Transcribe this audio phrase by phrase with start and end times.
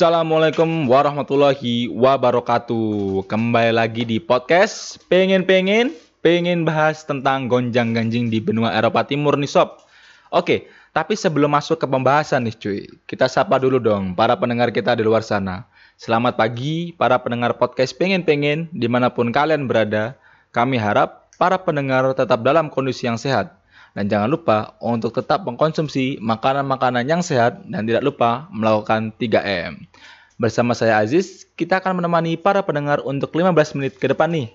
[0.00, 3.20] Assalamualaikum warahmatullahi wabarakatuh.
[3.28, 5.92] Kembali lagi di podcast Pengen-pengen
[6.24, 9.76] Pengen bahas tentang gonjang-ganjing di benua Eropa Timur nih sob.
[10.32, 14.96] Oke, tapi sebelum masuk ke pembahasan nih cuy Kita sapa dulu dong para pendengar kita
[14.96, 15.68] di luar sana.
[16.00, 20.16] Selamat pagi para pendengar podcast Pengen-pengen Di mana pun kalian berada.
[20.56, 23.59] Kami harap para pendengar tetap dalam kondisi yang sehat
[23.94, 29.86] dan jangan lupa untuk tetap mengkonsumsi makanan-makanan yang sehat dan tidak lupa melakukan 3M.
[30.40, 34.48] Bersama saya Aziz, kita akan menemani para pendengar untuk 15 menit ke depan nih.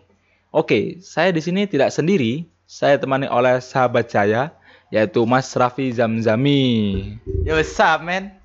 [0.55, 4.55] Oke, saya di sini tidak sendiri, saya temani oleh sahabat saya,
[4.89, 6.63] yaitu Mas Raffi Zamzami.
[7.43, 8.39] Yo, what's up, man?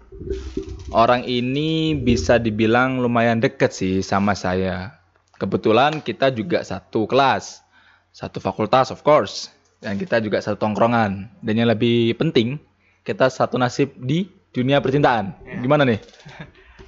[0.90, 5.00] Orang ini bisa dibilang lumayan deket sih sama saya.
[5.38, 7.64] Kebetulan kita juga satu kelas,
[8.12, 12.60] satu fakultas of course dan kita juga satu tongkrongan dan yang lebih penting
[13.00, 15.58] kita satu nasib di dunia percintaan Ya.
[15.58, 16.00] gimana nih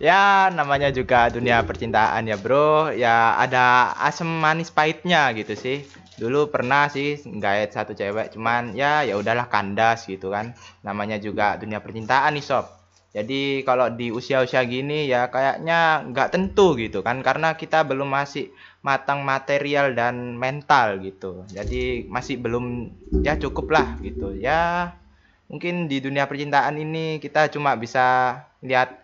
[0.03, 2.91] Ya, namanya juga dunia percintaan ya, Bro.
[2.91, 5.87] Ya ada asam manis pahitnya gitu sih.
[6.19, 10.59] Dulu pernah sih nggak satu cewek, cuman ya ya udahlah kandas gitu kan.
[10.83, 12.67] Namanya juga dunia percintaan nih, sob.
[13.15, 18.51] Jadi kalau di usia-usia gini ya kayaknya nggak tentu gitu kan karena kita belum masih
[18.83, 21.47] matang material dan mental gitu.
[21.55, 22.91] Jadi masih belum
[23.23, 24.35] ya cukup lah gitu.
[24.35, 24.95] Ya
[25.51, 29.02] mungkin di dunia percintaan ini kita cuma bisa lihat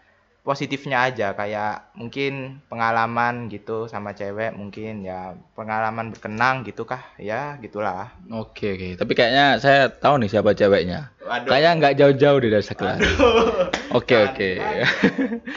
[0.48, 7.04] positifnya aja kayak mungkin pengalaman gitu sama cewek mungkin ya pengalaman berkenang gitu kah?
[7.20, 8.16] Ya gitulah.
[8.32, 8.88] Oke oke.
[8.96, 11.12] Tapi kayaknya saya tahu nih siapa ceweknya.
[11.28, 11.52] Waduh.
[11.52, 13.04] kayaknya nggak jauh-jauh di dari sekelas.
[13.98, 14.50] Oke oke.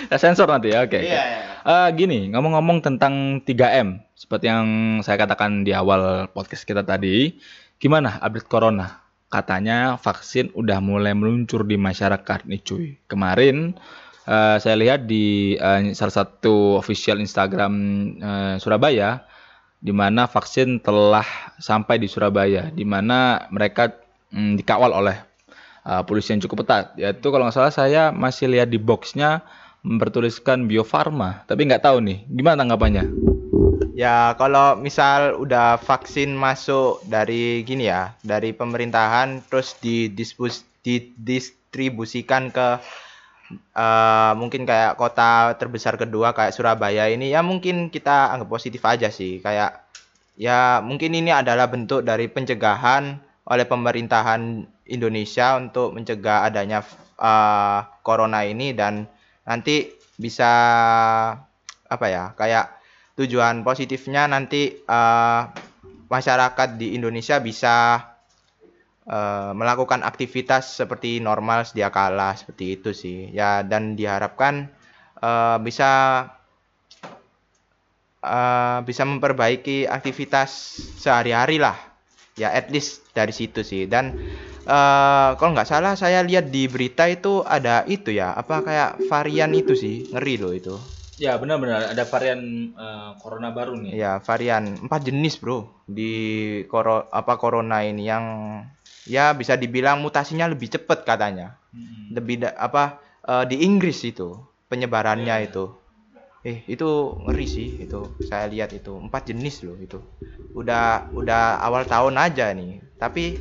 [0.08, 1.04] kita sensor nanti ya oke oke.
[1.04, 1.40] Iya, iya.
[1.62, 4.68] Eh, gini ngomong-ngomong tentang 3M seperti yang
[5.04, 7.40] saya katakan di awal podcast kita tadi
[7.80, 9.04] gimana update corona?
[9.32, 12.88] Katanya vaksin udah mulai meluncur di masyarakat nih cuy.
[13.08, 13.76] Kemarin
[14.28, 17.74] eh, saya lihat di eh, salah satu official Instagram
[18.20, 19.24] eh, Surabaya
[19.82, 21.26] di mana vaksin telah
[21.58, 23.90] sampai di Surabaya di mana mereka
[24.30, 25.18] mm, dikawal oleh
[25.86, 26.94] uh, polisi yang cukup ketat.
[27.02, 29.42] Yaitu kalau nggak salah saya masih lihat di boxnya
[29.82, 33.10] bertuliskan Bio Farma tapi nggak tahu nih gimana tanggapannya?
[33.98, 42.78] Ya kalau misal udah vaksin masuk dari gini ya dari pemerintahan terus didistribusikan ke
[43.58, 49.08] eh, mungkin kayak kota terbesar kedua kayak Surabaya ini ya mungkin kita anggap positif aja
[49.10, 49.40] sih.
[49.40, 49.88] Kayak
[50.36, 56.84] ya mungkin ini adalah bentuk dari pencegahan oleh pemerintahan Indonesia untuk mencegah adanya
[57.20, 59.08] eh, corona ini dan
[59.48, 59.90] nanti
[60.20, 60.52] bisa
[61.92, 62.78] apa ya kayak
[63.16, 65.42] tujuan positifnya nanti eh,
[66.12, 68.11] masyarakat di Indonesia bisa
[69.08, 73.18] eh, melakukan aktivitas seperti normal sedia kala seperti itu sih.
[73.34, 74.70] Ya dan diharapkan
[75.22, 75.92] eh, bisa
[78.22, 80.50] eh, bisa memperbaiki aktivitas
[81.02, 81.78] sehari-hari lah.
[82.40, 83.86] Ya at least dari situ sih.
[83.88, 84.18] Dan
[84.66, 89.52] eh, kalau nggak salah saya lihat di berita itu ada itu ya apa kayak varian
[89.56, 90.10] itu sih.
[90.12, 90.76] Ngeri loh itu.
[91.22, 93.94] Ya benar-benar ada varian uh, corona baru nih.
[93.94, 95.70] Ya, varian empat jenis, Bro.
[95.86, 96.14] Di
[96.66, 98.26] koro apa corona ini yang
[99.06, 101.58] ya bisa dibilang mutasinya lebih cepat katanya.
[101.74, 102.14] Mm-mm.
[102.14, 104.38] Lebih da- apa eh, di Inggris itu
[104.70, 105.48] penyebarannya iya.
[105.48, 105.72] itu.
[106.42, 106.88] Eh, itu
[107.28, 108.02] ngeri sih itu.
[108.26, 110.02] Saya lihat itu empat jenis loh itu.
[110.58, 112.82] Udah udah awal tahun aja nih.
[112.98, 113.38] Tapi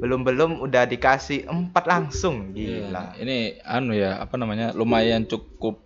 [0.00, 2.52] belum-belum udah dikasih empat langsung.
[2.52, 3.04] Iya, Gila.
[3.20, 5.80] ini anu ya apa namanya lumayan cukup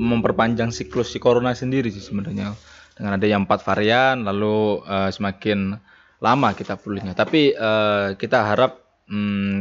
[0.00, 2.56] memperpanjang siklus si corona sendiri sih sebenarnya
[2.96, 5.76] dengan ada yang empat varian lalu eh, semakin
[6.20, 8.80] lama kita pulihnya tapi eh, kita harap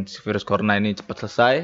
[0.06, 1.56] si virus corona ini cepat selesai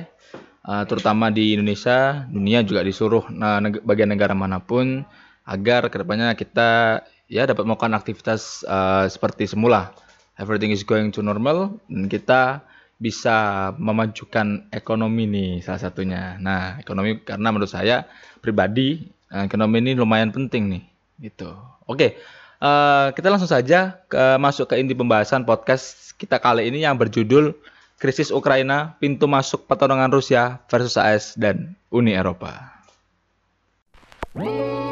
[0.65, 5.05] eh, terutama di Indonesia dunia juga disuruh nah, neg- bagian negara mana pun
[5.45, 9.93] agar ke depannya kita ya dapat melakukan aktivitas eh, seperti semula
[10.39, 12.65] everything is going to normal dan kita
[12.95, 16.39] bisa memajukan ekonomi nih salah satunya.
[16.39, 18.07] Nah, ekonomi karena menurut saya
[18.39, 20.83] pribadi ekonomi ini lumayan penting nih,
[21.27, 21.51] gitu.
[21.91, 22.15] Oke,
[22.65, 27.53] eh, kita langsung saja ke masuk ke inti pembahasan podcast kita kali ini yang berjudul
[27.95, 32.75] Krisis Ukraina, pintu masuk pertarungan Rusia versus AS dan Uni Eropa.
[34.35, 34.84] premiumbeat.com.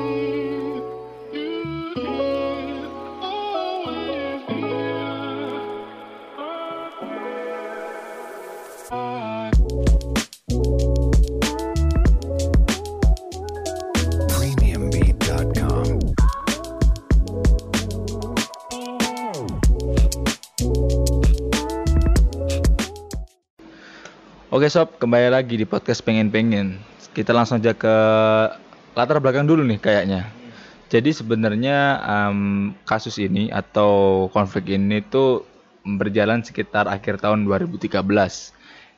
[24.63, 26.79] Oke sob, kembali lagi di podcast pengen-pengen.
[27.11, 27.95] kita langsung aja ke
[28.95, 30.31] latar belakang dulu nih kayaknya.
[30.87, 35.43] Jadi sebenarnya um, kasus ini atau konflik ini tuh
[35.83, 37.91] berjalan sekitar akhir tahun 2013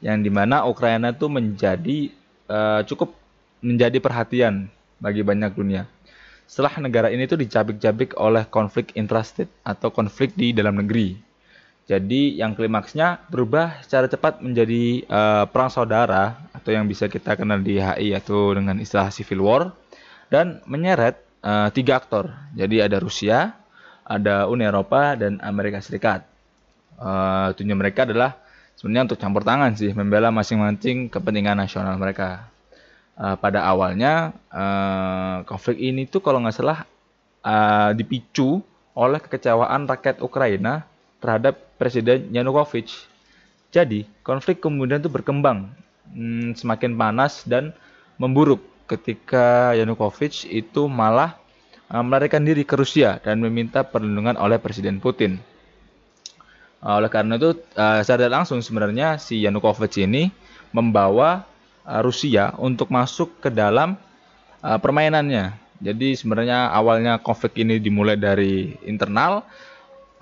[0.06, 2.14] yang di mana Ukraina tuh menjadi
[2.46, 3.18] uh, cukup
[3.66, 4.70] menjadi perhatian
[5.02, 5.90] bagi banyak dunia.
[6.46, 11.25] Setelah negara ini tuh dicabik-cabik oleh konflik intrastate atau konflik di dalam negeri.
[11.86, 17.62] Jadi yang klimaksnya berubah secara cepat menjadi uh, perang saudara atau yang bisa kita kenal
[17.62, 19.70] di HI atau dengan istilah civil war
[20.34, 22.34] dan menyeret uh, tiga aktor.
[22.58, 23.54] Jadi ada Rusia,
[24.02, 26.26] ada Uni Eropa dan Amerika Serikat.
[26.98, 28.34] Uh, tujuan mereka adalah
[28.74, 32.50] sebenarnya untuk campur tangan sih, membela masing-masing kepentingan nasional mereka.
[33.14, 36.84] Uh, pada awalnya uh, konflik ini tuh kalau nggak salah
[37.46, 38.60] uh, dipicu
[38.98, 40.84] oleh kekecewaan rakyat Ukraina
[41.24, 43.08] terhadap Presiden Yanukovych.
[43.76, 45.68] Jadi konflik kemudian tuh berkembang
[46.16, 47.76] hmm, semakin panas dan
[48.16, 51.36] memburuk ketika Yanukovych itu malah
[51.92, 55.42] uh, melarikan diri ke Rusia dan meminta perlindungan oleh Presiden Putin.
[56.80, 60.32] Uh, oleh karena itu, uh, secara langsung sebenarnya si Yanukovych ini
[60.72, 61.44] membawa
[62.02, 63.94] Rusia untuk masuk ke dalam
[64.66, 65.54] permainannya.
[65.78, 69.46] Jadi sebenarnya awalnya konflik ini dimulai dari internal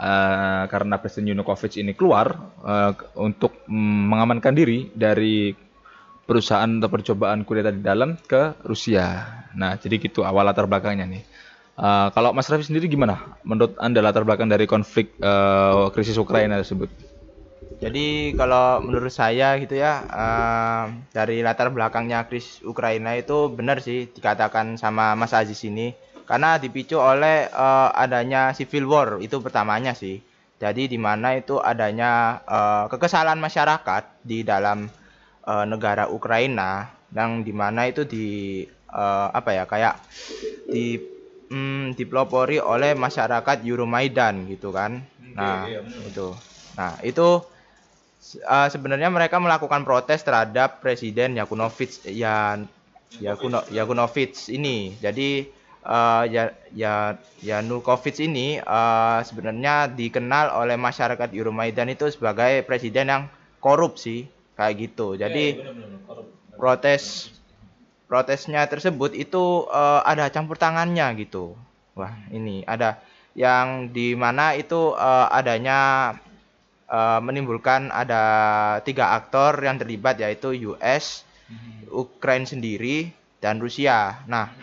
[0.04, 5.56] uh, karena Presiden Yanukovych ini keluar uh, untuk mengamankan diri dari
[6.24, 9.28] perusahaan atau percobaan kudeta di dalam ke Rusia.
[9.56, 11.24] Nah, jadi gitu awal latar belakangnya nih.
[11.74, 13.40] Uh, kalau Mas Raffi sendiri gimana?
[13.42, 16.92] Menurut Anda latar belakang dari konflik uh, krisis Ukraina tersebut?
[17.82, 24.08] Jadi kalau menurut saya gitu ya uh, dari latar belakangnya krisis Ukraina itu benar sih
[24.08, 25.92] dikatakan sama Mas Aziz ini
[26.24, 30.20] karena dipicu oleh uh, adanya civil war itu pertamanya sih.
[30.58, 34.88] Jadi di mana itu adanya uh, kekesalan masyarakat di dalam
[35.44, 40.00] uh, negara Ukraina yang di mana itu di uh, apa ya kayak
[40.72, 40.98] di
[41.52, 45.04] mm, dipelopori oleh masyarakat Euromaidan gitu kan.
[45.34, 46.32] Nah, iya, itu.
[46.80, 47.42] Nah, itu
[48.48, 52.58] uh, sebenarnya mereka melakukan protes terhadap Presiden Yakunovich ya
[53.22, 54.98] Yakuno, Yakunovich ini.
[54.98, 55.46] Jadi
[55.84, 63.24] uh, ya ya Yanukovych ini uh, sebenarnya dikenal oleh masyarakat Euromaidan itu sebagai presiden yang
[63.60, 64.28] korup sih
[64.58, 65.72] kayak gitu iya, jadi ya,
[66.56, 67.32] protes
[68.08, 71.56] protesnya tersebut itu uh, ada campur tangannya gitu
[71.96, 73.00] wah ini ada
[73.34, 76.14] yang di mana itu uh, adanya
[76.90, 78.24] uh, menimbulkan ada
[78.86, 81.90] tiga aktor yang terlibat yaitu US, hmm.
[81.90, 83.10] Ukraina sendiri
[83.42, 84.22] dan Rusia.
[84.30, 84.54] Nah,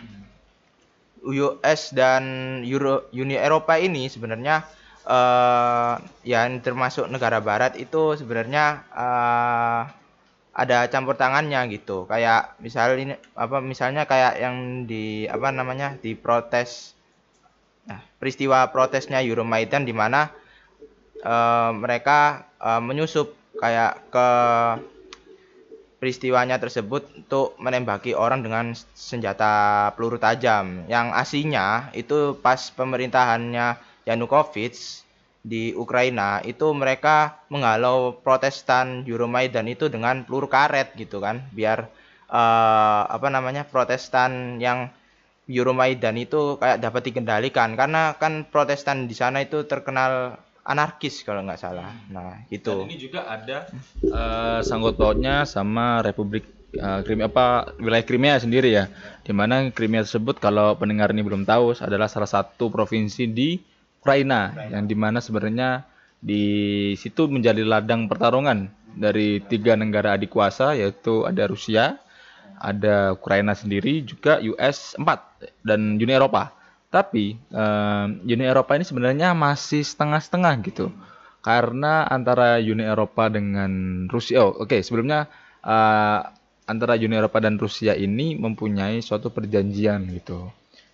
[1.21, 2.23] US dan
[2.65, 4.65] Euro, Uni Eropa ini sebenarnya
[5.05, 9.81] uh, yang termasuk negara barat itu sebenarnya uh,
[10.51, 12.09] ada campur tangannya gitu.
[12.09, 16.97] Kayak misal ini apa misalnya kayak yang di apa namanya di protes
[17.85, 20.33] nah, peristiwa protesnya Euromaidan di mana
[21.23, 23.31] uh, mereka uh, menyusup
[23.61, 24.27] kayak ke
[26.01, 30.89] peristiwanya tersebut untuk menembaki orang dengan senjata peluru tajam.
[30.89, 33.77] Yang aslinya itu pas pemerintahannya
[34.09, 35.05] Yanukovych
[35.45, 41.89] di Ukraina itu mereka menghalau Protestan Euromaidan itu dengan peluru karet gitu kan biar
[42.29, 44.89] uh, apa namanya Protestan yang
[45.49, 47.77] Euromaidan itu kayak dapat dikendalikan.
[47.77, 51.91] Karena kan Protestan di sana itu terkenal anarkis kalau nggak salah.
[52.07, 52.71] Nah itu.
[52.71, 53.67] Dan ini juga ada
[54.07, 56.47] uh, sangkut pautnya sama Republik
[56.79, 58.87] uh, Crimea apa wilayah Crimea sendiri ya,
[59.27, 63.59] di mana Crimea tersebut kalau pendengar ini belum tahu adalah salah satu provinsi di
[63.99, 64.71] Ukraina, Ukraina.
[64.79, 65.83] yang di mana sebenarnya
[66.21, 66.43] di
[66.95, 71.97] situ menjadi ladang pertarungan dari tiga negara adik kuasa yaitu ada Rusia,
[72.61, 76.53] ada Ukraina sendiri, juga US 4 dan Uni Eropa.
[76.91, 80.91] Tapi uh, Uni Eropa ini sebenarnya masih setengah-setengah gitu.
[81.41, 85.25] Karena antara Uni Eropa dengan Rusia, oh oke okay, sebelumnya
[85.63, 86.19] uh,
[86.67, 90.51] antara Uni Eropa dan Rusia ini mempunyai suatu perjanjian gitu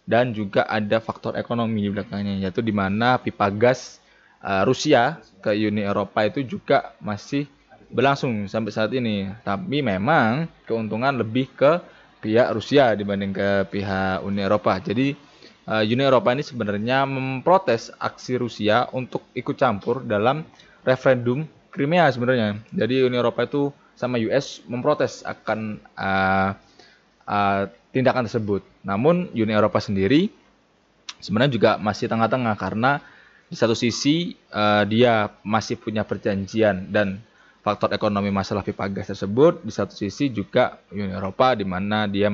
[0.08, 4.00] dan juga ada faktor ekonomi di belakangnya yaitu di mana pipa gas
[4.39, 7.44] uh, Rusia ke Uni Eropa itu juga masih
[7.92, 9.27] berlangsung sampai saat ini.
[9.44, 11.84] Tapi memang keuntungan lebih ke
[12.24, 14.80] pihak Rusia dibanding ke pihak Uni Eropa.
[14.80, 15.12] Jadi
[15.68, 20.48] uh, Uni Eropa ini sebenarnya memprotes aksi Rusia untuk ikut campur dalam
[20.88, 22.58] referendum Crimea sebenarnya.
[22.74, 26.56] Jadi Uni Eropa itu sama US memprotes akan uh,
[27.28, 28.64] uh, tindakan tersebut.
[28.82, 30.32] Namun Uni Eropa sendiri
[31.20, 33.04] sebenarnya juga masih tengah-tengah karena
[33.48, 37.24] di satu sisi uh, dia masih punya perjanjian dan
[37.64, 42.32] faktor ekonomi masalah pipa gas tersebut di satu sisi juga Uni Eropa di mana dia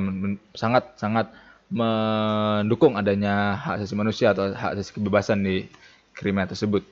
[0.54, 1.34] sangat sangat
[1.72, 5.68] mendukung adanya hak asasi manusia atau hak asasi kebebasan di
[6.14, 6.84] Crimea tersebut.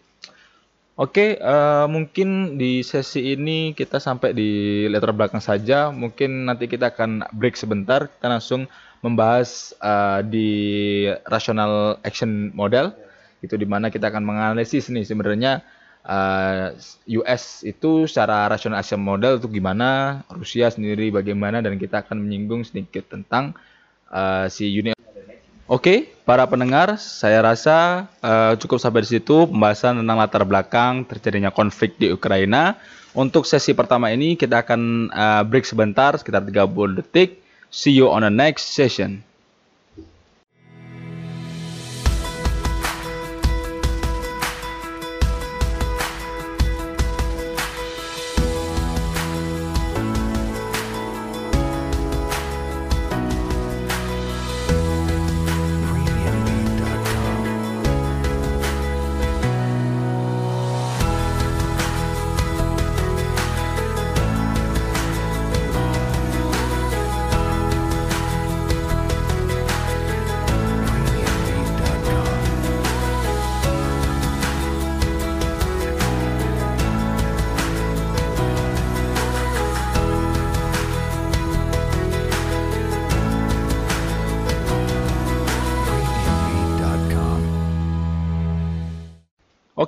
[0.99, 4.49] Oke, uh, mungkin di sesi ini kita sampai di
[4.91, 5.89] latar belakang saja.
[5.89, 8.05] Mungkin nanti kita akan break sebentar.
[8.05, 8.69] Kita langsung
[9.01, 12.93] membahas uh, di rational action model.
[13.41, 15.65] Itu di mana kita akan menganalisis nih sebenarnya
[16.05, 22.05] uh, eh, US itu secara rational action model itu gimana, Rusia sendiri bagaimana, dan kita
[22.05, 23.57] akan menyinggung sedikit tentang
[24.11, 24.91] uh, si Uni
[25.71, 31.47] Oke, para pendengar, saya rasa uh, cukup sampai di situ pembahasan tentang latar belakang terjadinya
[31.47, 32.75] konflik di Ukraina.
[33.15, 37.39] Untuk sesi pertama ini kita akan uh, break sebentar sekitar 30 detik.
[37.71, 39.23] See you on the next session.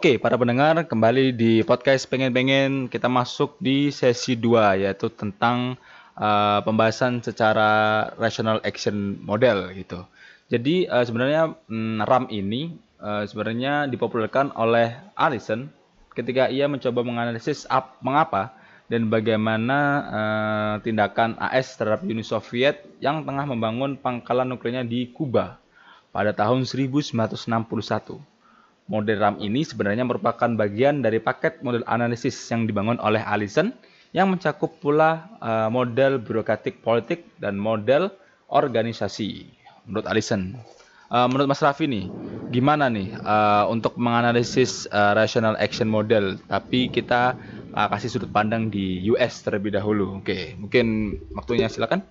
[0.03, 5.79] Oke, para pendengar, kembali di podcast pengen-pengen kita masuk di sesi 2 yaitu tentang
[6.19, 10.03] uh, pembahasan secara rational action model gitu.
[10.51, 15.71] Jadi uh, sebenarnya um, RAM ini uh, sebenarnya dipopulerkan oleh Allison
[16.11, 18.51] ketika ia mencoba menganalisis up, mengapa
[18.91, 25.63] dan bagaimana uh, tindakan AS terhadap Uni Soviet yang tengah membangun pangkalan nuklirnya di Kuba
[26.11, 28.32] pada tahun 1961.
[28.91, 33.71] Model RAM ini sebenarnya merupakan bagian dari paket model analisis yang dibangun oleh Allison
[34.11, 38.11] yang mencakup pula uh, model birokratik politik dan model
[38.51, 39.47] organisasi.
[39.87, 40.59] Menurut Allison,
[41.09, 42.11] uh, menurut Mas Raffi nih,
[42.53, 46.37] gimana nih uh, untuk menganalisis uh, rational action model?
[46.51, 47.39] Tapi kita
[47.73, 50.21] kasih sudut pandang di US terlebih dahulu.
[50.21, 52.05] Oke, mungkin waktunya silakan.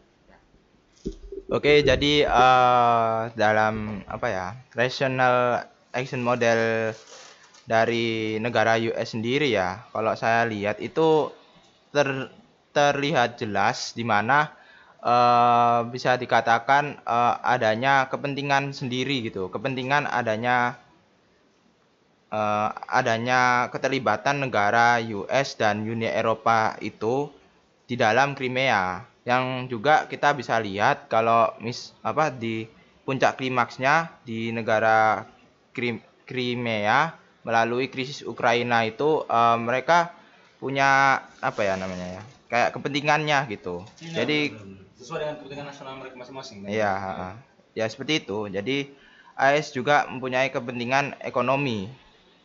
[1.52, 6.92] Oke, jadi uh, dalam apa ya rational action model
[7.68, 11.30] dari negara US sendiri ya, kalau saya lihat itu
[11.94, 12.32] ter,
[12.74, 14.50] terlihat jelas di mana
[15.04, 20.80] uh, bisa dikatakan uh, adanya kepentingan sendiri gitu, kepentingan adanya
[22.32, 27.30] uh, adanya keterlibatan negara US dan Uni Eropa itu
[27.86, 29.06] di dalam Crimea.
[29.22, 32.66] Yang juga kita bisa lihat kalau mis apa di
[33.06, 35.22] puncak klimaksnya di negara
[35.72, 40.14] Crimea melalui krisis Ukraina itu uh, mereka
[40.62, 43.82] punya apa ya namanya ya kayak kepentingannya gitu.
[43.98, 44.54] Ya, Jadi
[45.00, 46.56] sesuai dengan kepentingan nasional mereka masing-masing.
[46.68, 46.94] Iya,
[47.74, 48.46] ya seperti itu.
[48.52, 48.92] Jadi
[49.34, 51.88] AS juga mempunyai kepentingan ekonomi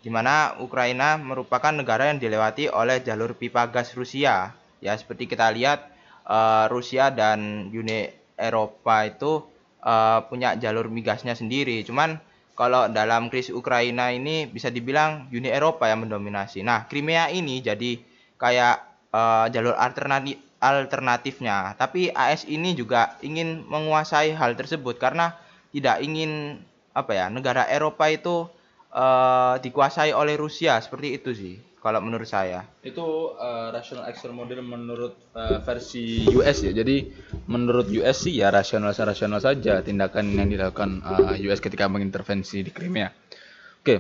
[0.01, 4.55] di mana Ukraina merupakan negara yang dilewati oleh jalur pipa gas Rusia.
[4.79, 5.91] Ya seperti kita lihat
[6.23, 8.07] uh, Rusia dan Uni
[8.39, 9.43] Eropa itu
[9.83, 11.83] uh, punya jalur migasnya sendiri.
[11.83, 12.23] Cuman
[12.57, 16.65] kalau dalam krisis Ukraina ini bisa dibilang Uni Eropa yang mendominasi.
[16.65, 18.01] Nah, Crimea ini jadi
[18.41, 18.75] kayak
[19.13, 21.77] uh, jalur alternatif alternatifnya.
[21.77, 25.37] Tapi AS ini juga ingin menguasai hal tersebut karena
[25.69, 26.57] tidak ingin
[26.97, 28.49] apa ya negara Eropa itu
[28.89, 32.67] uh, dikuasai oleh Rusia seperti itu sih kalau menurut saya.
[32.83, 36.75] Itu uh, rational action model menurut uh, versi US ya.
[36.75, 37.07] Jadi
[37.47, 42.59] menurut US sih ya rasional rasional saja tindakan yang dilakukan uh, eh, US ketika mengintervensi
[42.59, 43.07] di Crimea.
[43.07, 43.87] Oke.
[43.87, 43.99] Okay.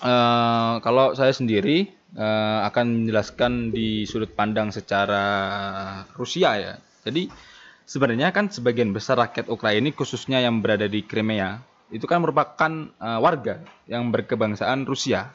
[0.00, 5.20] Uh, kalau saya sendiri uh, akan menjelaskan di sudut pandang secara
[6.16, 6.74] Rusia ya.
[7.04, 7.28] Jadi
[7.84, 11.60] sebenarnya kan sebagian besar rakyat Ukraina khususnya yang berada di Crimea
[11.92, 15.28] itu kan merupakan uh, warga yang berkebangsaan Rusia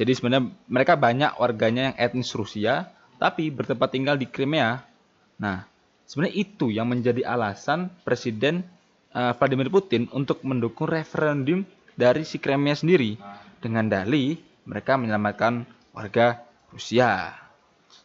[0.00, 2.88] jadi sebenarnya mereka banyak warganya yang etnis Rusia,
[3.20, 4.80] tapi bertempat tinggal di Crimea.
[5.36, 5.68] Nah,
[6.08, 8.64] sebenarnya itu yang menjadi alasan Presiden
[9.12, 11.68] uh, Vladimir Putin untuk mendukung referendum
[12.00, 13.20] dari si Crimea sendiri
[13.60, 17.36] dengan dalih mereka menyelamatkan warga Rusia.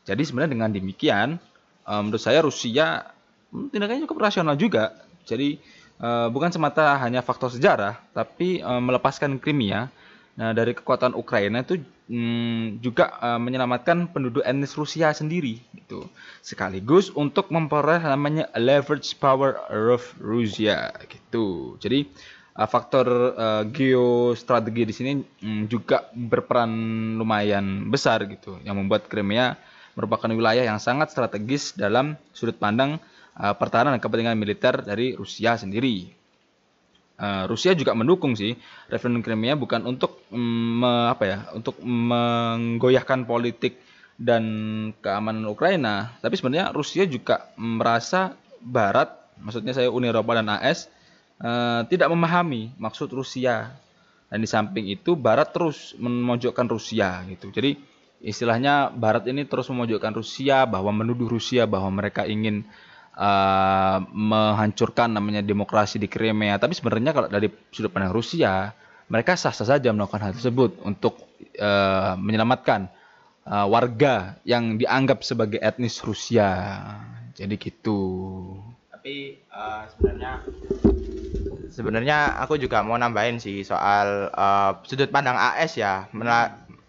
[0.03, 1.39] Jadi sebenarnya dengan demikian,
[1.87, 3.07] uh, menurut saya Rusia
[3.55, 4.99] hmm, tindakannya cukup rasional juga.
[5.23, 5.63] Jadi
[6.03, 9.87] uh, bukan semata hanya faktor sejarah, tapi uh, melepaskan Crimea
[10.35, 11.79] Nah, dari kekuatan Ukraina itu
[12.11, 16.11] hmm, juga uh, menyelamatkan penduduk etnis Rusia sendiri gitu.
[16.43, 21.79] Sekaligus untuk memperoleh namanya leverage power of Rusia gitu.
[21.79, 22.11] Jadi
[22.59, 25.11] uh, faktor uh, geostrategi di sini
[25.47, 26.71] um, juga berperan
[27.15, 29.55] lumayan besar gitu yang membuat Crimea
[29.95, 32.99] merupakan wilayah yang sangat strategis dalam sudut pandang
[33.39, 36.24] uh, pertahanan dan kepentingan militer dari Rusia sendiri.
[37.15, 38.59] Uh, Rusia juga mendukung sih
[38.91, 43.79] referendum Crimea bukan untuk um, apa ya untuk menggoyahkan politik
[44.15, 44.43] dan
[45.03, 50.87] keamanan Ukraina, tapi sebenarnya Rusia juga merasa Barat, maksudnya saya Uni Eropa dan AS
[51.43, 53.75] uh, eh, tidak memahami maksud Rusia
[54.31, 57.51] dan di samping itu Barat terus memojokkan Rusia gitu.
[57.51, 57.77] Jadi
[58.23, 62.65] istilahnya Barat ini terus memojokkan Rusia bahwa menuduh Rusia bahwa mereka ingin
[63.15, 66.59] uh, menghancurkan namanya demokrasi di Crimea.
[66.59, 68.75] Tapi sebenarnya kalau dari sudut pandang Rusia,
[69.07, 71.23] mereka sah-sah saja melakukan hal tersebut untuk
[71.57, 72.91] uh, menyelamatkan
[73.47, 76.83] uh, warga yang dianggap sebagai etnis Rusia.
[77.35, 77.99] Jadi gitu.
[78.91, 80.33] Tapi uh, sebenarnya
[81.69, 86.07] sebenarnya aku juga mau nambahin sih soal uh, sudut pandang AS ya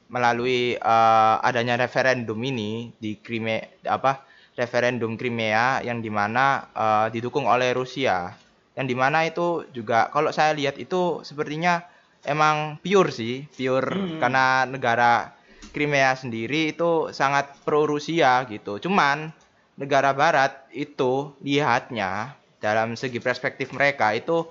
[0.06, 4.25] melalui uh, adanya referendum ini di Crimea apa
[4.56, 8.32] referendum Crimea yang di mana uh, didukung oleh Rusia.
[8.76, 11.84] Yang di mana itu juga kalau saya lihat itu sepertinya
[12.24, 13.92] emang pure sih pure.
[13.92, 14.18] Hmm.
[14.18, 15.36] karena negara
[15.76, 18.80] Crimea sendiri itu sangat pro Rusia gitu.
[18.80, 19.28] Cuman
[19.76, 24.48] negara Barat itu lihatnya dalam segi perspektif mereka itu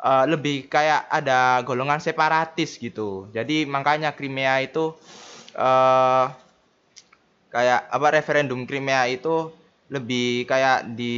[0.00, 3.28] uh, lebih kayak ada golongan separatis gitu.
[3.36, 4.96] Jadi makanya Crimea itu
[5.60, 6.32] uh,
[7.52, 9.52] kayak apa referendum Crimea itu
[9.92, 11.14] lebih kayak di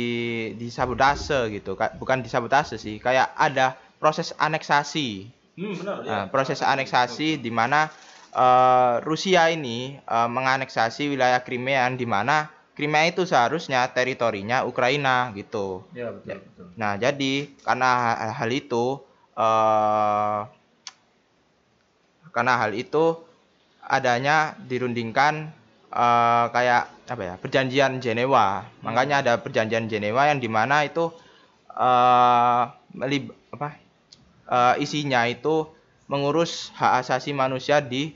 [0.58, 6.10] di sabotase gitu bukan di sabotase sih kayak ada proses aneksasi hmm, benar, ya.
[6.10, 7.86] nah, proses aneksasi di mana
[8.34, 15.86] uh, Rusia ini uh, menganeksasi wilayah Crimea di mana Crimea itu seharusnya teritorinya Ukraina gitu
[15.94, 16.66] ya, betul, betul.
[16.74, 17.90] nah jadi karena
[18.34, 18.98] hal itu
[19.38, 20.50] uh,
[22.34, 23.22] karena hal itu
[23.86, 25.54] adanya dirundingkan
[25.94, 28.82] uh, kayak apa ya perjanjian Jenewa hmm.
[28.82, 31.14] makanya ada perjanjian Jenewa yang di mana itu
[31.70, 33.78] uh, melib apa
[34.50, 35.70] uh, isinya itu
[36.10, 38.12] mengurus hak asasi manusia di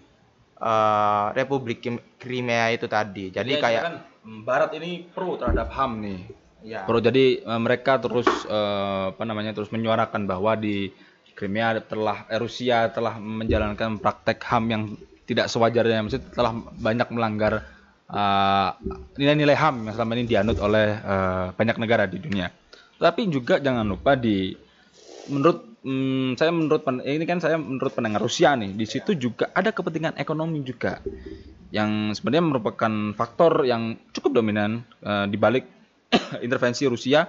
[0.61, 1.87] uh, Republik
[2.19, 3.97] Crimea itu tadi jadi ya, kayak kan
[4.29, 6.21] Barat ini pro terhadap HAM nih
[6.61, 6.85] ya.
[6.85, 10.93] pro jadi uh, mereka terus uh, apa namanya terus menyuarakan bahwa di
[11.39, 14.83] Crimea telah eh, Rusia telah menjalankan praktek HAM yang
[15.29, 17.69] tidak sewajarnya maksud telah banyak melanggar
[18.09, 18.73] uh,
[19.21, 22.49] nilai-nilai uh, HAM yang selama ini dianut oleh uh, banyak negara di dunia.
[22.97, 24.57] Tapi juga jangan lupa di
[25.29, 29.71] menurut hmm, saya menurut ini kan saya menurut pendengar Rusia nih di situ juga ada
[29.71, 31.05] kepentingan ekonomi juga
[31.69, 35.69] yang sebenarnya merupakan faktor yang cukup dominan uh, di balik
[36.47, 37.29] intervensi Rusia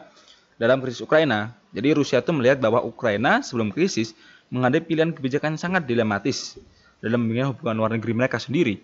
[0.55, 1.51] dalam krisis Ukraina.
[1.75, 4.15] Jadi Rusia itu melihat bahwa Ukraina sebelum krisis
[4.49, 6.57] menghadapi pilihan kebijakan sangat dilematis
[6.99, 8.79] dalam membina hubungan luar negeri mereka sendiri.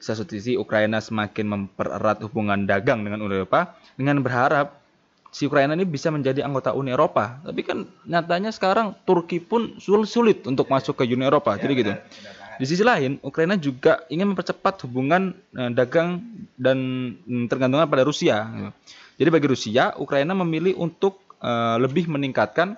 [0.00, 4.80] Di satu sisi Ukraina semakin mempererat hubungan dagang dengan Uni Eropa dengan berharap
[5.30, 7.38] si Ukraina ini bisa menjadi anggota Uni Eropa.
[7.42, 11.54] Tapi kan nyatanya sekarang Turki pun sulit untuk masuk ke Uni Eropa.
[11.56, 11.94] Jadi gitu.
[12.60, 16.20] Di sisi lain, Ukraina juga ingin mempercepat hubungan eh, dagang
[16.60, 16.76] dan
[17.24, 18.44] mm, tergantungan pada Rusia.
[19.16, 22.76] Jadi bagi Rusia, Ukraina memilih untuk eh, lebih meningkatkan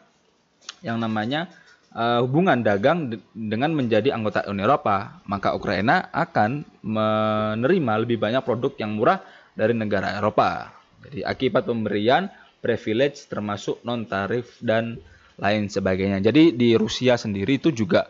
[0.86, 1.50] yang namanya
[1.94, 8.72] uh, hubungan dagang dengan menjadi anggota Uni Eropa, maka Ukraina akan menerima lebih banyak produk
[8.80, 10.72] yang murah dari negara Eropa.
[11.04, 12.30] Jadi akibat pemberian
[12.62, 14.98] privilege termasuk non tarif dan
[15.40, 16.22] lain sebagainya.
[16.22, 18.06] Jadi di Rusia sendiri itu juga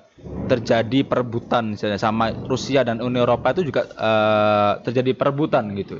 [0.46, 5.98] terjadi perebutan misalnya sama Rusia dan Uni Eropa itu juga uh, terjadi perebutan gitu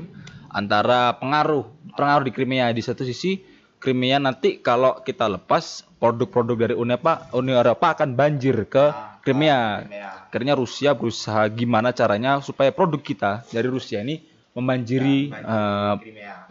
[0.53, 1.65] antara pengaruh
[1.97, 3.41] pengaruh di Crimea di satu sisi
[3.81, 9.15] Crimea nanti kalau kita lepas produk-produk dari Uni Eropa, Uni Eropa akan banjir ke ah,
[9.23, 9.87] Crimea.
[9.87, 14.19] Ah, Akhirnya Rusia berusaha gimana caranya supaya produk kita dari Rusia ini
[14.51, 15.95] membanjiri ya, uh,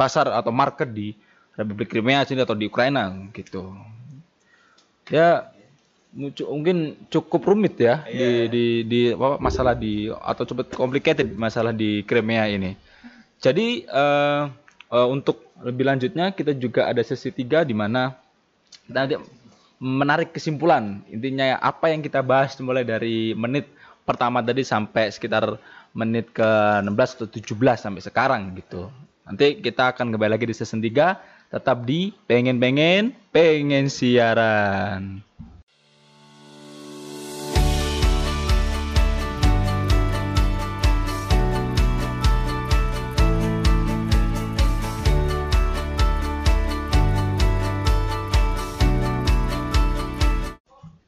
[0.00, 1.12] pasar atau market di
[1.52, 3.76] Republik Crimea sini atau di Ukraina gitu.
[5.12, 5.52] Ya
[6.16, 8.48] mungkin cukup rumit ya yeah.
[8.48, 12.72] di di di apa, masalah di atau cukup complicated masalah di Crimea ini.
[13.36, 14.48] Jadi uh,
[14.88, 18.16] uh, untuk lebih lanjutnya kita juga ada sesi tiga di mana
[18.88, 19.41] nanti
[19.82, 23.66] menarik kesimpulan intinya ya, apa yang kita bahas mulai dari menit
[24.06, 25.58] pertama tadi sampai sekitar
[25.90, 26.50] menit ke
[26.86, 28.86] 16 atau 17 sampai sekarang gitu.
[29.26, 35.18] Nanti kita akan kembali lagi di season 3 tetap di pengen-pengen pengen siaran.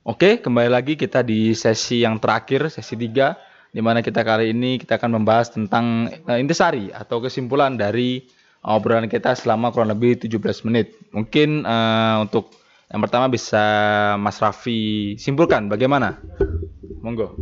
[0.04, 4.76] Oke, kembali lagi kita di sesi yang terakhir, sesi 3 di mana kita kali ini
[4.76, 8.20] kita akan membahas tentang uh, intisari atau kesimpulan dari
[8.68, 10.92] obrolan kita selama kurang lebih 17 menit.
[11.08, 12.52] Mungkin uh, untuk
[12.92, 13.64] yang pertama bisa
[14.20, 16.20] Mas Raffi simpulkan bagaimana?
[17.00, 17.40] Monggo.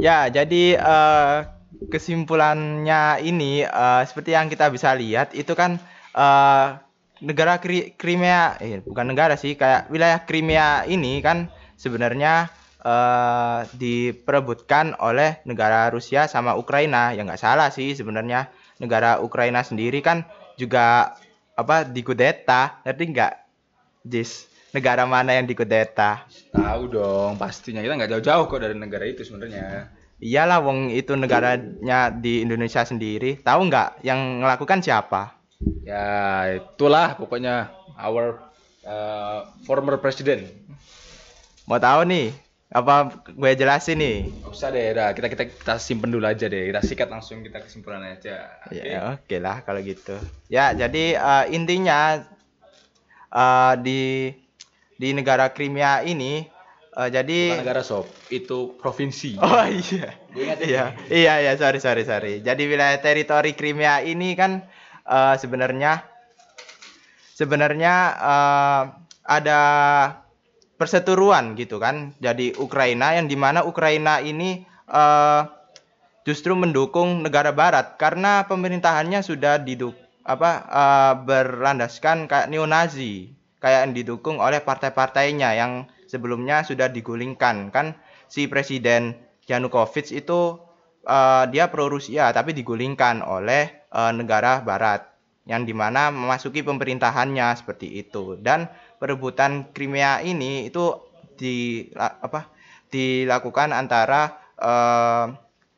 [0.00, 1.52] Ya, jadi uh,
[1.92, 5.76] kesimpulannya ini uh, seperti yang kita bisa lihat itu kan
[6.16, 6.80] uh,
[7.20, 11.52] negara Crimea, eh bukan negara sih, kayak wilayah Crimea ini kan
[11.84, 12.48] sebenarnya
[12.80, 17.12] uh, diperebutkan oleh negara Rusia sama Ukraina.
[17.12, 18.48] Ya nggak salah sih sebenarnya
[18.80, 20.24] negara Ukraina sendiri kan
[20.56, 21.12] juga
[21.54, 23.34] apa dikudeta, ngerti nggak?
[24.04, 26.28] Jis, negara mana yang dikudeta?
[26.52, 29.88] Tahu dong, pastinya kita nggak jauh-jauh kok dari negara itu sebenarnya.
[30.20, 33.40] Iyalah, wong itu negaranya di Indonesia sendiri.
[33.40, 35.40] Tahu nggak yang melakukan siapa?
[35.84, 38.44] Ya itulah pokoknya our
[38.84, 40.48] uh, former president.
[41.64, 42.28] Mau tahu nih
[42.74, 44.18] apa gue jelasin nih?
[44.50, 45.16] usah deh, dah.
[45.16, 46.68] Kita, kita kita simpen dulu aja deh.
[46.68, 48.60] Kita sikat langsung kita kesimpulannya aja.
[48.68, 48.92] Okay.
[48.92, 50.18] Ya oke okay lah kalau gitu.
[50.52, 52.20] Ya jadi uh, intinya
[53.32, 54.34] uh, di
[55.00, 56.44] di negara Crimea ini
[57.00, 59.38] uh, jadi Bukan negara sob, itu provinsi.
[59.44, 60.20] Oh iya.
[60.60, 60.84] iya.
[61.08, 62.44] Iya iya sorry sorry sorry.
[62.44, 64.60] Jadi wilayah teritori Crimea ini kan
[65.08, 66.04] uh, sebenarnya
[67.32, 68.82] sebenarnya uh,
[69.24, 69.60] ada
[70.74, 72.16] perseteruan gitu kan.
[72.18, 75.46] Jadi Ukraina yang di mana Ukraina ini uh,
[76.24, 83.28] justru mendukung negara Barat karena pemerintahannya sudah diduk apa uh, berlandaskan kayak neo-Nazi
[83.60, 85.72] kayak yang didukung oleh partai-partainya yang
[86.08, 87.92] sebelumnya sudah digulingkan kan
[88.28, 90.56] si presiden Yanukovych itu
[91.04, 95.12] uh, dia pro Rusia tapi digulingkan oleh uh, negara Barat
[95.44, 98.72] yang di mana memasuki pemerintahannya seperti itu dan
[99.04, 100.96] perebutan Crimea ini itu
[101.36, 102.48] di apa
[102.88, 105.28] dilakukan antara uh,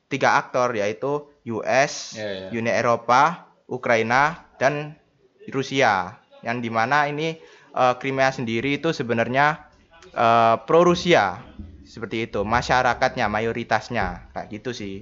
[0.07, 2.55] tiga aktor yaitu US, yeah, yeah.
[2.55, 4.95] Uni Eropa, Ukraina dan
[5.51, 7.35] Rusia yang di mana ini
[7.75, 9.67] uh, Crimea sendiri itu sebenarnya
[10.15, 11.43] uh, pro Rusia
[11.83, 14.97] seperti itu masyarakatnya mayoritasnya kayak gitu sih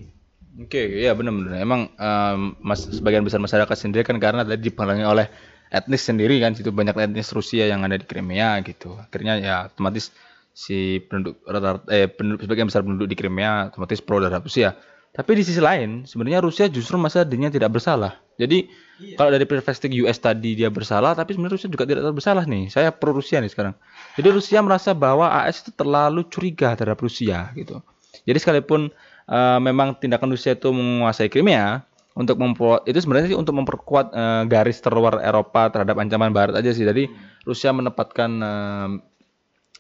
[0.54, 1.58] Oke, okay, iya benar-benar.
[1.58, 5.26] Emang um, mas, sebagian besar masyarakat sendiri kan karena tadi dipengaruhi oleh
[5.74, 8.94] etnis sendiri kan, situ banyak etnis Rusia yang ada di Crimea gitu.
[8.94, 10.14] Akhirnya ya otomatis
[10.54, 11.42] si penduduk
[11.90, 14.78] eh penduduk sebagian besar penduduk di Crimea otomatis pro terhadap Rusia.
[15.14, 18.18] Tapi di sisi lain, sebenarnya Rusia justru masa dirinya tidak bersalah.
[18.34, 18.66] Jadi
[18.98, 19.14] iya.
[19.14, 22.66] kalau dari perspektif US tadi dia bersalah, tapi sebenarnya Rusia juga tidak bersalah nih.
[22.66, 23.78] Saya pro Rusia nih sekarang.
[24.18, 27.78] Jadi Rusia merasa bahwa AS itu terlalu curiga terhadap Rusia gitu.
[28.26, 28.90] Jadi sekalipun
[29.30, 34.42] uh, memang tindakan Rusia itu menguasai Crimea untuk memperkuat itu sebenarnya sih untuk memperkuat uh,
[34.46, 36.87] garis terluar Eropa terhadap ancaman Barat aja sih.
[36.87, 37.11] Jadi
[37.42, 38.88] Rusia menempatkan uh,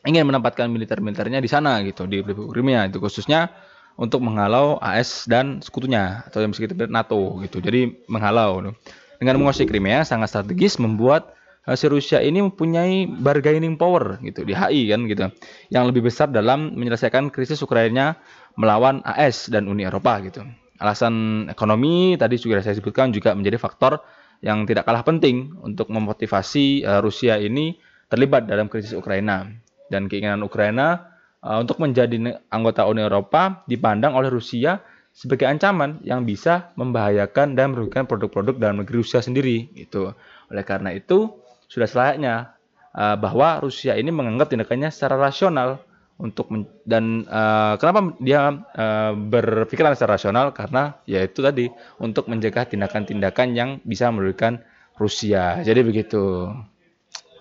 [0.04, 3.54] ingin menempatkan militer-militernya di sana gitu di Crimea itu khususnya
[3.94, 7.62] untuk menghalau AS dan sekutunya atau yang bisa kita NATO gitu.
[7.62, 8.74] Jadi menghalau.
[9.22, 11.38] Dengan menguasai Crimea sangat strategis membuat
[11.70, 15.30] uh, si Rusia ini mempunyai bargaining power gitu di HI kan gitu
[15.70, 18.18] yang lebih besar dalam menyelesaikan krisis Ukraina
[18.58, 20.42] melawan AS dan Uni Eropa gitu.
[20.82, 24.02] Alasan ekonomi tadi juga saya sebutkan juga menjadi faktor
[24.42, 27.78] yang tidak kalah penting untuk memotivasi uh, Rusia ini
[28.10, 29.46] terlibat dalam krisis Ukraina
[29.88, 34.82] dan keinginan Ukraina uh, untuk menjadi anggota Uni Eropa dipandang oleh Rusia
[35.14, 40.10] sebagai ancaman yang bisa membahayakan dan merugikan produk-produk dalam negeri Rusia sendiri gitu.
[40.50, 41.38] Oleh karena itu
[41.70, 42.58] sudah selayaknya
[42.98, 45.78] uh, bahwa Rusia ini menganggap tindakannya secara rasional
[46.14, 46.46] untuk
[46.86, 51.66] dan uh, kenapa dia uh, berpikiran secara rasional karena yaitu tadi
[51.98, 54.62] untuk menjaga tindakan-tindakan yang bisa merugikan
[54.94, 55.58] Rusia.
[55.66, 56.50] Jadi begitu.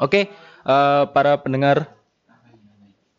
[0.02, 0.24] Oke, okay,
[0.66, 1.94] uh, para pendengar.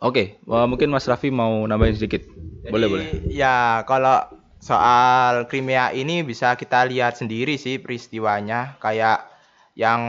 [0.02, 2.26] Oke, okay, uh, mungkin Mas Raffi mau nambahin sedikit.
[2.68, 3.06] boleh, boleh.
[3.30, 4.26] Ya, kalau
[4.58, 9.33] soal Crimea ini bisa kita lihat sendiri sih peristiwanya kayak
[9.74, 10.00] yang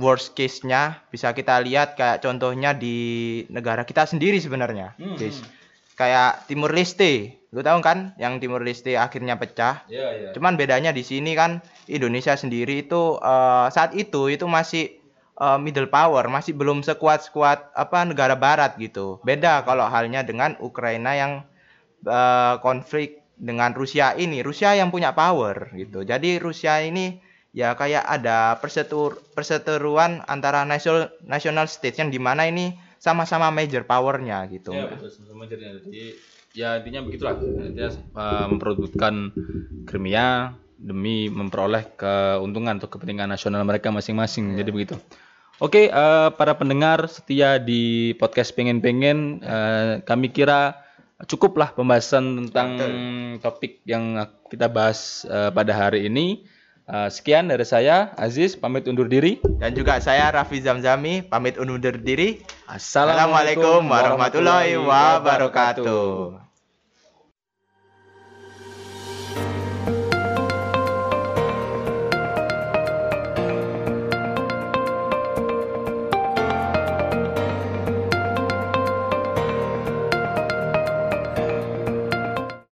[0.00, 2.96] worst case-nya bisa kita lihat kayak contohnya di
[3.52, 4.96] negara kita sendiri sebenarnya.
[4.96, 5.20] Hmm.
[5.92, 9.84] Kayak Timur Leste, lu tahu kan yang Timur Leste akhirnya pecah.
[9.92, 10.32] Yeah, yeah.
[10.32, 14.96] Cuman bedanya di sini kan Indonesia sendiri itu uh, saat itu itu masih
[15.36, 19.20] uh, middle power, masih belum sekuat-sekuat apa negara barat gitu.
[19.20, 21.44] Beda kalau halnya dengan Ukraina yang
[22.08, 24.40] uh, konflik dengan Rusia ini.
[24.40, 26.00] Rusia yang punya power gitu.
[26.08, 27.20] Jadi Rusia ini
[27.52, 33.84] ya kayak ada persetur perseteruan antara national national states yang di mana ini sama-sama major
[33.84, 34.72] powernya gitu.
[34.72, 36.16] Ya betul sama Jadi
[36.56, 37.36] ya intinya begitulah.
[37.38, 39.36] Intinya uh, memperebutkan
[39.84, 44.56] Crimea demi memperoleh keuntungan atau kepentingan nasional mereka masing-masing.
[44.56, 44.66] Ya.
[44.66, 44.96] Jadi begitu.
[45.62, 50.74] Oke, eh, para pendengar setia di podcast pengen-pengen, eh, kami kira
[51.30, 52.70] cukuplah pembahasan tentang
[53.38, 56.42] topik yang kita bahas eh, pada hari ini.
[56.92, 59.40] Eh, sekian dari saya, Aziz, pamit undur diri.
[59.56, 62.44] Dan juga saya Raffi Zamzami pamit undur diri.
[62.68, 66.51] Assalamualaikum warahmatullahi wabarakatuh.